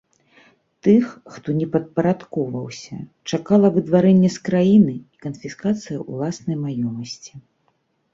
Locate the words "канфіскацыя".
5.27-5.97